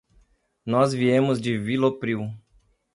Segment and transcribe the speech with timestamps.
[0.65, 2.27] Nós viemos de Vilopriu.